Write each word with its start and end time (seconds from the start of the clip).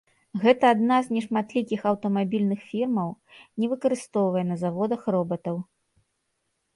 Гэта 0.43 0.63
адна 0.75 0.95
з 1.07 1.13
нешматлікіх 1.15 1.83
аўтамабільных 1.91 2.63
фірмаў, 2.69 3.09
не 3.65 3.69
выкарыстоўвае 3.73 4.45
на 4.53 4.57
заводах 4.63 5.01
робатаў. 5.17 5.55